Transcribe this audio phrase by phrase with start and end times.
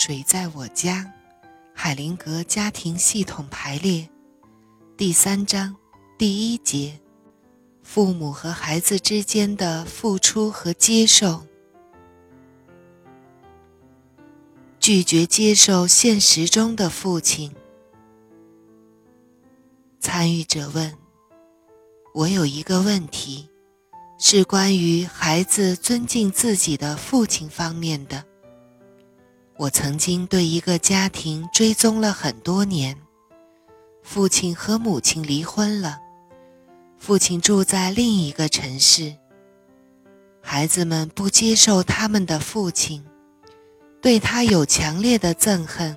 [0.00, 1.12] 谁在我家？
[1.74, 4.08] 海灵格家庭系统排列，
[4.96, 5.74] 第三章
[6.16, 7.00] 第一节：
[7.82, 11.44] 父母和孩子之间的付出和接受。
[14.78, 17.52] 拒绝接受现实中的父亲。
[19.98, 20.96] 参与者问
[22.14, 23.48] ：“我有一个问题，
[24.16, 28.27] 是关于孩子尊敬自己的父亲方面的。
[29.58, 32.96] 我曾经对一个家庭追踪了很多年，
[34.04, 35.98] 父亲和母亲离婚了，
[36.96, 39.16] 父亲住在另一个城市，
[40.40, 43.04] 孩子们不接受他们的父亲。”
[44.00, 45.96] 对他有强烈的憎恨，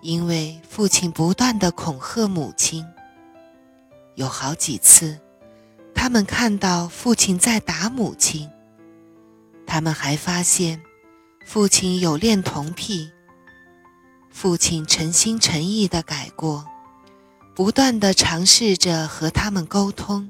[0.00, 2.82] 因为父亲不断的恐吓母亲。
[4.14, 5.20] 有好几次，
[5.94, 8.48] 他们看到父亲在打母亲。
[9.66, 10.80] 他们还发现，
[11.46, 13.08] 父亲有恋童癖。
[14.30, 16.66] 父亲诚心诚意的改过，
[17.54, 20.28] 不断的尝试着和他们沟通，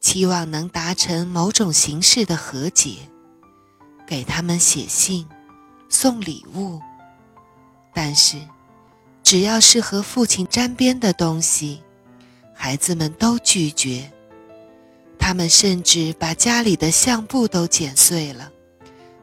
[0.00, 2.98] 期望能达成某种形式的和解，
[4.06, 5.26] 给他们写信。
[5.90, 6.80] 送礼物，
[7.92, 8.36] 但是
[9.24, 11.82] 只要是和父亲沾边的东西，
[12.54, 14.12] 孩子们都拒绝。
[15.18, 18.52] 他们甚至把家里的相簿都剪碎了，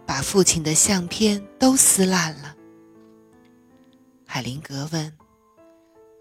[0.05, 2.55] 把父亲的相片都撕烂了。
[4.25, 5.11] 海灵格问：“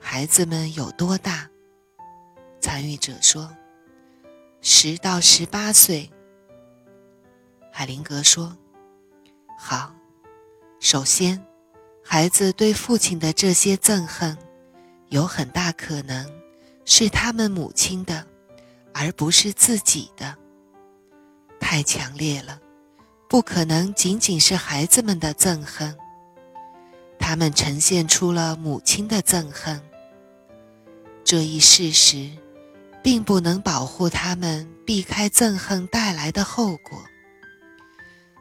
[0.00, 1.48] 孩子们有多大？”
[2.60, 3.54] 参与者说
[4.62, 6.10] ：“十到十八岁。”
[7.70, 8.56] 海灵格说
[9.58, 9.94] ：“好。”
[10.80, 11.42] 首先，
[12.04, 14.36] 孩子对父亲的这些憎恨，
[15.08, 16.30] 有很大可能
[16.84, 18.26] 是他们母亲的，
[18.92, 20.36] 而不是自己的。
[21.58, 22.60] 太强烈了，
[23.34, 25.92] 不可能仅仅是孩子们的憎恨。
[27.18, 29.82] 他们呈现出了母亲的憎恨。
[31.24, 32.30] 这一事实，
[33.02, 37.02] 并不能保护他们避开憎恨带来的后果。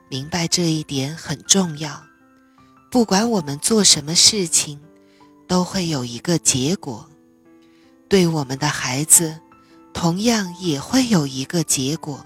[0.09, 1.99] 明白这一点很重要。
[2.91, 4.79] 不管我们做什么事情，
[5.47, 7.09] 都会有一个结果。
[8.07, 9.39] 对我们的孩子，
[9.91, 12.23] 同样也会有一个结果。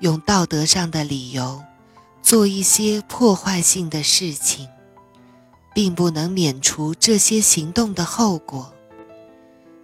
[0.00, 1.62] 用道德上的理由
[2.22, 4.68] 做一些破坏性的事情，
[5.74, 8.72] 并不能免除这些行动的后果，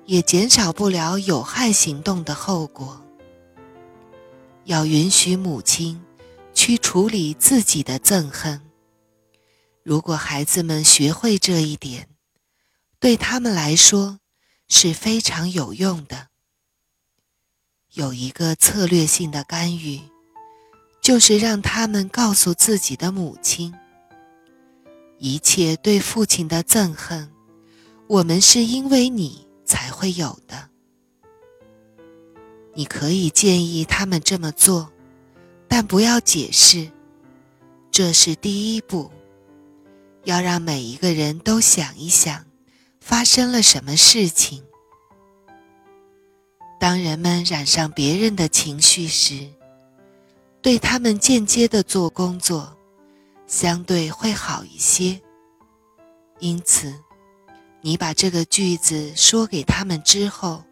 [0.07, 3.01] 也减少不了有害行动的后果。
[4.65, 6.01] 要允许母亲
[6.55, 8.61] 去处理自己的憎恨。
[9.83, 12.09] 如果孩子们学会这一点，
[12.99, 14.21] 对他们来说
[14.69, 16.29] 是非常有用的。
[17.94, 20.00] 有一个策略性的干预，
[21.00, 23.72] 就是让他们告诉自己的母亲：
[25.19, 27.31] 一切对父亲的憎恨，
[28.09, 30.71] 我们是因为你才会有的。
[32.75, 34.91] 你可以建议他们这么做，
[35.69, 36.91] 但不要解释，
[37.93, 39.09] 这是第一步。
[40.25, 42.44] 要让每一个人都想一想，
[42.99, 44.65] 发生了什么事情。
[46.84, 49.49] 当人们染上别人的情绪时，
[50.61, 52.77] 对他们间接的做工作，
[53.47, 55.19] 相对会好一些。
[56.41, 56.94] 因此，
[57.81, 60.62] 你把这个句子说给他们之后，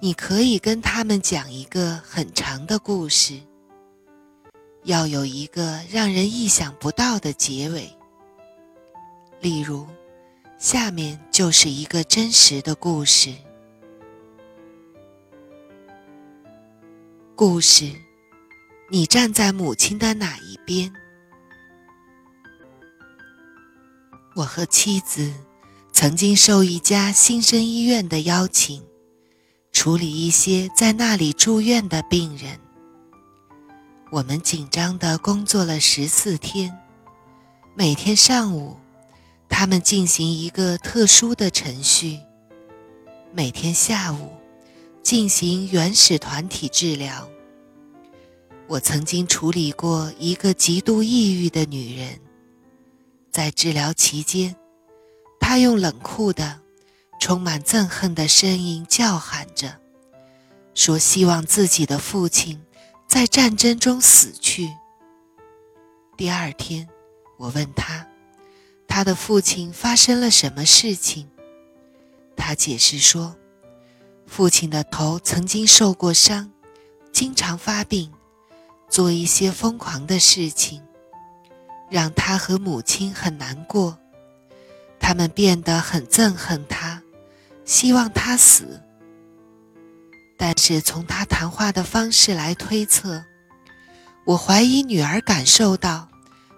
[0.00, 3.40] 你可以跟他们讲一个很长的故事，
[4.84, 7.92] 要有一个让人意想不到的结尾。
[9.40, 9.84] 例如，
[10.58, 13.34] 下面就是一个真实的故事。
[17.38, 17.92] 故事，
[18.90, 20.92] 你站在母亲的哪一边？
[24.34, 25.32] 我和妻子
[25.92, 28.82] 曾经受一家新生医院的邀请，
[29.70, 32.58] 处理一些在那里住院的病人。
[34.10, 36.76] 我们紧张的工作了十四天，
[37.76, 38.76] 每天上午。
[39.48, 42.18] 他们进行一个特殊的程序，
[43.32, 44.32] 每天下午
[45.02, 47.28] 进行原始团体治疗。
[48.66, 52.20] 我曾经处理过一个极度抑郁的女人，
[53.30, 54.54] 在治疗期间，
[55.40, 56.60] 她用冷酷的、
[57.18, 59.78] 充满憎恨的声音叫喊着，
[60.74, 62.60] 说希望自己的父亲
[63.06, 64.70] 在战争中死去。
[66.16, 66.86] 第二天，
[67.38, 68.06] 我问她。
[68.86, 71.28] 她的父亲发生了什么事情？
[72.36, 73.36] 她解释说，
[74.28, 76.50] 父亲的头曾经受过伤，
[77.12, 78.12] 经常发病，
[78.88, 80.82] 做一些疯狂的事情。
[81.90, 83.98] 让他和母亲很难过，
[85.00, 87.02] 他们变得很憎恨他，
[87.64, 88.82] 希望他死。
[90.36, 93.24] 但是从他谈话的方式来推测，
[94.26, 96.08] 我怀疑女儿感受到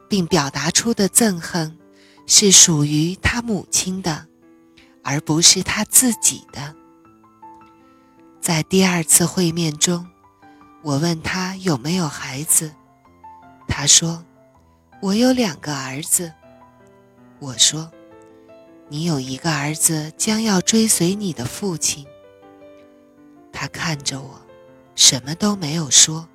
[0.09, 1.79] 并表达出的憎恨
[2.27, 4.27] 是属于他母亲的，
[5.05, 6.75] 而不是他自己的。
[8.41, 10.09] 在第二次会面中，
[10.83, 12.75] 我问他有没有孩子，
[13.69, 14.25] 他说。
[15.03, 16.31] 我有两个儿子，
[17.39, 17.91] 我说，
[18.91, 22.07] 你有一个儿子将要追随你的父亲。
[23.51, 24.39] 他看着我，
[24.95, 26.29] 什么都没有说。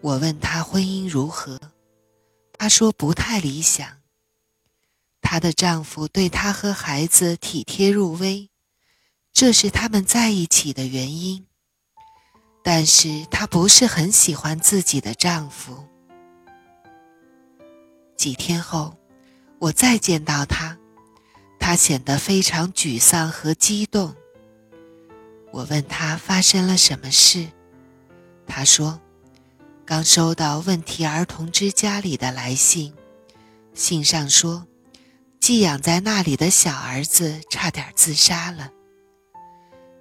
[0.00, 1.60] 我问他婚姻如何，
[2.54, 3.86] 他说不太理想。
[5.22, 8.50] 她的丈夫对她和孩子体贴入微，
[9.40, 11.46] 这是他们在一起的原因。
[12.64, 15.86] 但是她不是很喜欢自己的丈夫。
[18.16, 18.98] 几天后，
[19.60, 20.76] 我再见到他，
[21.60, 24.12] 他显得非常沮丧和激动。
[25.52, 27.46] 我问他发生了什么事，
[28.44, 29.00] 他说
[29.86, 32.92] ：“刚收到问题儿童之家里的来信，
[33.72, 34.66] 信上说，
[35.38, 38.72] 寄养在那里的小儿子差点自杀了。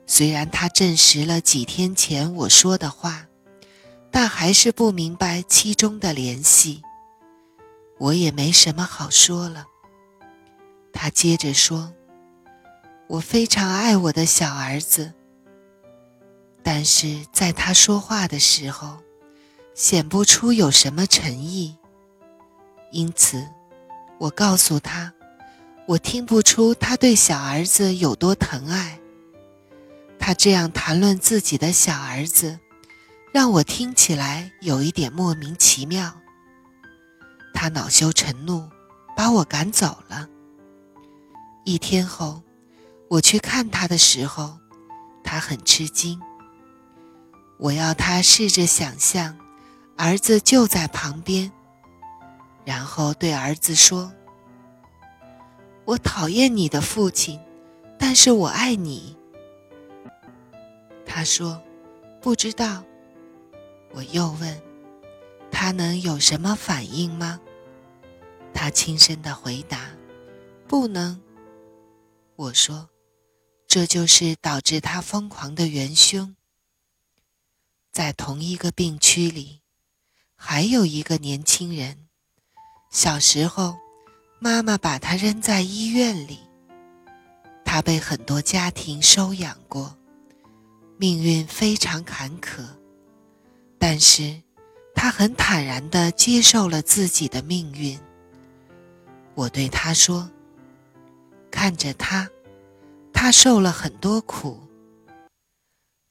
[0.08, 3.28] 虽然他证实了几天前我说的话，
[4.10, 6.82] 但还是不明白其中的联系。”
[8.00, 9.66] 我也没什么好说了。
[10.94, 11.92] 他接着说
[13.10, 15.14] ：“我非常爱我的小儿子，
[16.64, 19.00] 但是在他说话的时候，
[19.74, 21.76] 显不出有什么诚意。
[22.92, 23.46] 因此，
[24.20, 25.12] 我告诉他，
[25.88, 29.00] 我听不出他对小儿子有多疼爱。
[30.28, 32.60] 他这样谈论自己的小儿子，
[33.32, 36.12] 让我听起来有一点莫名其妙。”
[37.56, 38.70] 他恼羞成怒，
[39.16, 40.28] 把我赶走了。
[41.64, 42.44] 一天后，
[43.08, 44.58] 我去看他的时候，
[45.24, 46.22] 他很吃惊。
[47.58, 49.34] 我要他试着想象，
[49.96, 51.50] 儿子就在旁边，
[52.66, 54.12] 然后对儿子说
[55.88, 57.40] ：“我讨厌你的父亲，
[57.98, 59.16] 但是我爱你。”
[61.18, 61.60] 他说
[62.22, 62.84] ：“不知道。”
[63.92, 64.62] 我又问
[65.50, 67.42] ：“他能有什么反应吗？”
[68.54, 69.90] 他轻声的回答
[70.70, 71.20] ：“不能。”
[72.38, 72.92] 我说
[73.68, 76.36] ：“这就是导致他疯狂的元凶。”
[77.92, 79.62] 在同一个病区里，
[80.36, 82.08] 还有一个年轻人。
[82.92, 83.76] 小时候，
[84.38, 86.42] 妈妈把他扔在医院里。
[87.66, 89.98] 他被很多家庭收养过，
[91.00, 92.66] 命运非常坎坷，
[93.78, 94.42] 但是
[94.96, 98.00] 他很坦然地接受了自己的命运。
[99.36, 100.28] 我对他说
[101.52, 102.28] ：“看着他，
[103.14, 104.60] 他受了很多苦，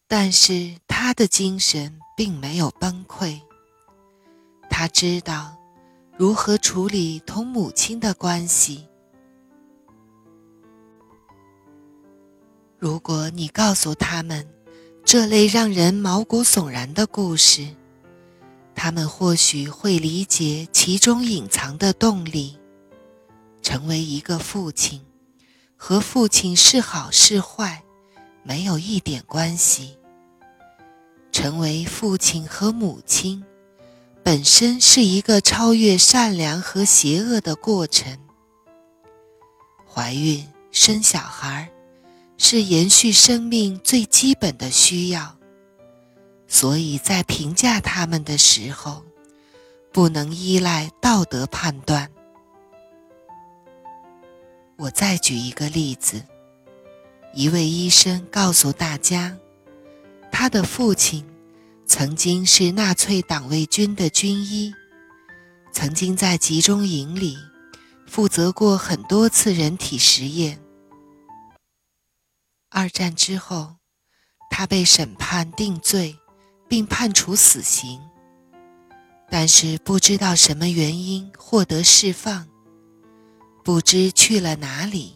[0.06, 3.41] 但是他的精神并没有崩溃。
[4.71, 5.56] 他知道
[6.17, 8.87] 如何处理同母亲的关系。
[12.79, 14.47] 如果你告诉他们
[15.06, 17.64] 这类让人毛骨悚然的故事，
[18.75, 22.59] 他们或许会理解其中隐藏的动力。”
[23.62, 25.00] 成为一个父亲，
[25.76, 27.85] 和父亲是好是坏，
[28.42, 29.97] 没有一点关系。
[31.30, 33.45] 成为父亲和母亲，
[34.25, 38.19] 本身是一个超越善良和邪恶的过程。
[39.88, 41.71] 怀孕、生小孩，
[42.38, 45.37] 是延续生命最基本的需要，
[46.47, 49.02] 所以在评价他们的时候，
[49.90, 52.11] 不能依赖道德判断。
[54.76, 56.23] 我再举一个例子：
[57.33, 59.37] 一位医生告诉大家，
[60.31, 61.25] 他的父亲
[61.87, 64.75] 曾经是纳粹党卫军的军医，
[65.73, 67.38] 曾经在集中营里
[68.07, 70.61] 负责过很多次人体实验。
[72.78, 73.76] 二战之后，
[74.50, 76.14] 他被审判定罪，
[76.68, 77.99] 并判处死刑，
[79.30, 82.47] 但是不知道什么原因获得释放。
[83.64, 85.14] 不知去了哪里。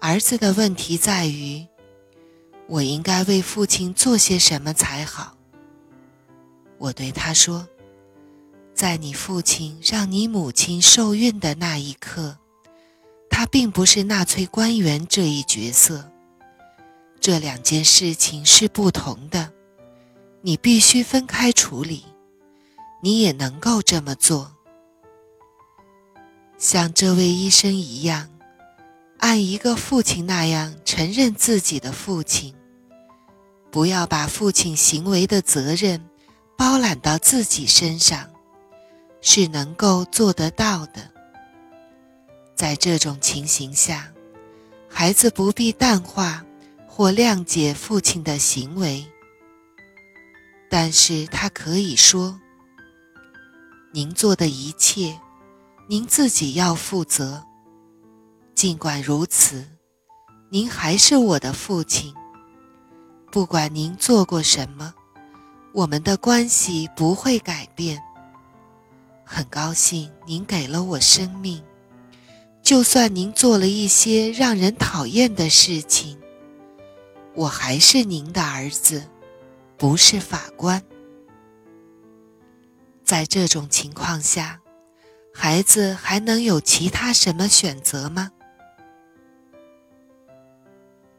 [0.00, 1.64] 儿子的问题在于，
[2.66, 5.36] 我应该为父亲做些什么才好。
[6.78, 7.68] 我对他说，
[8.74, 12.36] 在你父亲让你母亲受孕的那一刻，
[13.30, 16.10] 他并不是纳粹官员这一角色。
[17.26, 19.52] 这两件事情是不同的，
[20.42, 22.04] 你必须分开处理。
[23.02, 24.54] 你也能够这么做。
[26.56, 28.30] 像这位医生一样，
[29.18, 32.54] 按一个父亲那样承认自己的父亲，
[33.72, 36.00] 不要把父亲行为的责任
[36.56, 38.30] 包揽到自己身上，
[39.20, 41.10] 是能够做得到的。
[42.54, 44.12] 在这种情形下，
[44.88, 46.44] 孩子不必淡化
[46.96, 49.04] 或谅解父亲的行为，
[50.70, 52.40] 但是他可以说。
[53.92, 55.20] 您做的一切，
[55.88, 57.44] 您自己要负责。
[58.54, 59.62] 尽管如此，
[60.48, 62.14] 您还是我的父亲。
[63.30, 64.94] 不管您做过什么，
[65.74, 68.02] 我们的关系不会改变。
[69.22, 71.62] 很高兴您给了我生命，
[72.62, 76.18] 就算您做了一些让人讨厌的事情，
[77.36, 79.04] 我还是您的儿子，
[79.76, 80.82] 不是法官。
[83.04, 84.60] 在这种情况下，
[85.34, 88.32] 孩子还能有其他什么选择吗？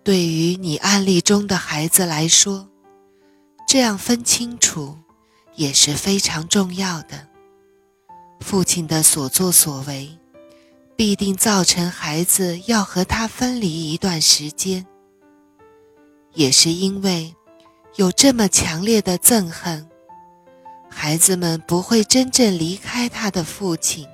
[0.03, 2.67] 对于你案例中的孩子来说，
[3.67, 4.97] 这样分清楚
[5.53, 7.27] 也是非常重要的。
[8.39, 10.17] 父亲的所作所为，
[10.95, 14.85] 必定造成孩子要和他分离一段时间，
[16.37, 17.33] 也是因为
[17.95, 19.89] 有这么强烈的憎恨。
[20.87, 24.07] 孩子们不会真正离开他的父亲。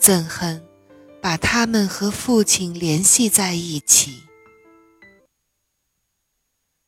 [0.00, 0.64] 憎恨
[1.20, 4.22] 把他们和父亲联系在一起。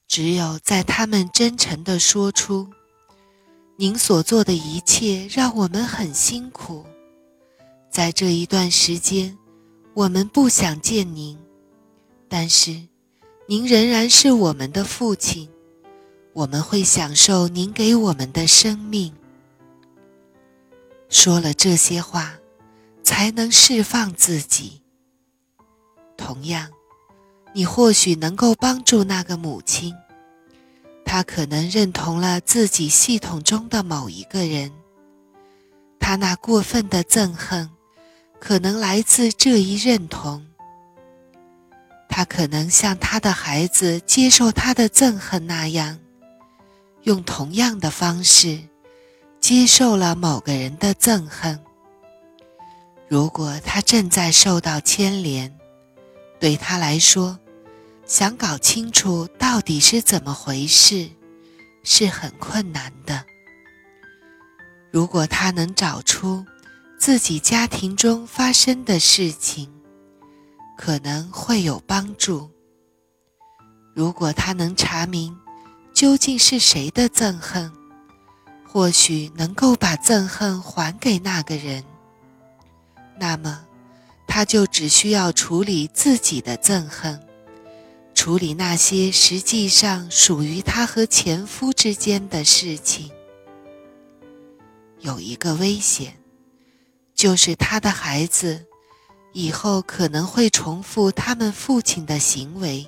[0.08, 2.70] 只有在他们真诚地说出
[3.76, 6.86] ：“您所做的一切让我们很辛苦，
[7.90, 9.36] 在这一段时间，
[9.92, 11.38] 我们不想见您，
[12.28, 12.88] 但是
[13.46, 15.48] 您仍然是我们的父亲。”
[16.34, 19.12] 我们会享受您给我们的生命。
[21.10, 22.36] 说了这些话，
[23.02, 24.80] 才能释放自己。
[26.16, 26.70] 同样，
[27.52, 29.94] 你或许能够帮助那个母亲，
[31.04, 34.72] 她可能认同了自己系统中的某一个人，
[36.00, 37.68] 她那过分的憎恨，
[38.40, 40.46] 可能来自这一认同。
[42.14, 45.98] 他可能像他的孩子接受他的憎恨那样。
[47.04, 48.60] 用同样的方式
[49.40, 51.58] 接受了某个人的憎恨。
[53.08, 55.58] 如果他正在受到牵连，
[56.38, 57.38] 对他来说，
[58.06, 61.08] 想搞清楚到底是怎么回事
[61.82, 63.24] 是很困难的。
[64.90, 66.44] 如果他能找出
[66.98, 69.72] 自己家庭中发生的事情，
[70.84, 72.50] 可能会有帮助。
[73.94, 75.38] 如果他能查明。
[75.94, 77.70] 究竟是谁的憎恨？
[78.66, 81.84] 或许能够把憎恨还给那个人。
[83.20, 83.64] 那么，
[84.26, 87.20] 他就只需要处理自己的憎恨，
[88.14, 93.12] 处理那些实际上属于他和前夫之间的事情。
[95.00, 96.16] 有一个危险，
[97.14, 98.64] 就是他的孩子
[99.32, 102.86] 以后可能会重复他们父亲的行为，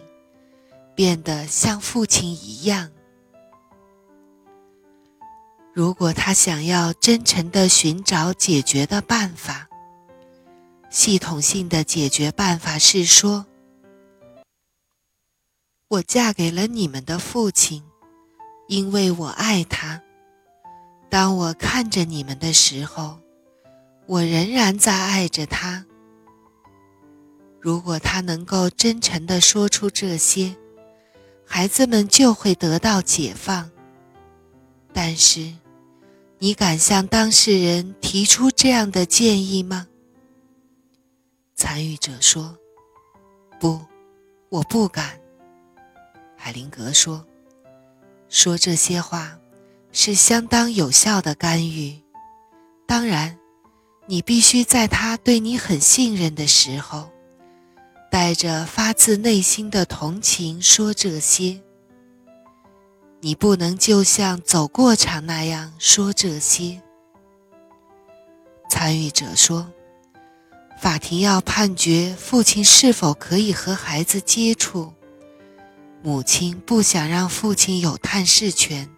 [0.95, 2.91] 变得像父亲一样。
[5.73, 9.69] 如果他想要真诚地寻找解决的办法，
[10.91, 13.47] 系统性的解决办法是说
[15.89, 17.83] ：“我嫁给了你们的父亲，
[18.69, 20.03] 因为我爱他。
[21.11, 23.19] 当我看着你们的时候，
[24.07, 25.87] 我仍然在爱着他。”
[27.65, 30.55] 如果他能够真诚地说出这些，
[31.47, 33.71] 孩子们就会得到解放。
[34.93, 35.51] 但是。
[36.41, 39.87] 你敢向当事人提出这样的建议吗？
[41.55, 42.59] 参与者说
[43.59, 43.81] ：“不，
[44.51, 45.19] 我不敢。”
[46.37, 47.25] 海灵格说
[48.29, 49.39] ：“说这些话
[49.91, 51.99] 是相当有效的干预。
[52.87, 53.39] 当然，
[54.07, 57.09] 你必须在他对你很信任的时候，
[58.15, 61.61] 带着发自内心的同情说这些。”
[63.21, 66.81] 你不能就像走过场那样说这些。
[68.71, 69.69] 参与者说
[70.81, 74.93] ：“法庭要判决父亲是否可以和孩子接触，
[76.01, 78.89] 母亲不想让父亲有探视权。”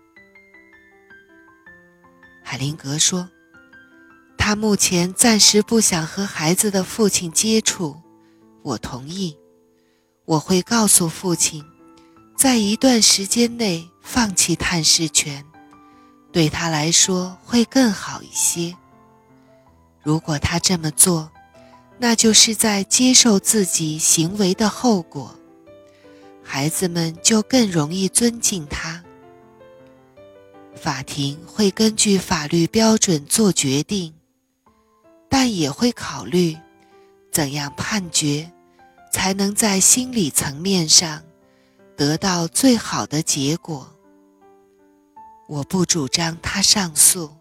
[2.44, 3.30] 海灵格说
[4.37, 7.96] ：“他目前暂时不想和孩子的父亲接触，
[8.66, 9.37] 我同意，
[10.25, 11.64] 我会告诉父亲。”
[12.37, 15.42] 在一段时间内放弃探视权，
[16.32, 18.76] 对他来说会更好一些。
[20.02, 21.30] 如果他这么做，
[21.96, 25.35] 那就是在接受自己行为的后果，
[26.42, 29.02] 孩子们就更容易尊敬他。
[30.75, 34.12] 法庭会根据法律标准做决定，
[35.30, 36.54] 但也会考虑
[37.32, 38.52] 怎样判决
[39.16, 41.23] 才能在心理层面上
[41.96, 43.90] 得到最好的结果。
[45.49, 47.35] 我不主张他上诉，